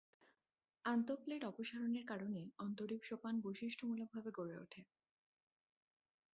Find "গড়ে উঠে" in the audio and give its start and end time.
4.37-4.81